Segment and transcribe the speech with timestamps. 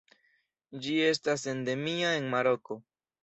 [0.85, 2.79] Ĝi estas endemia en Maroko.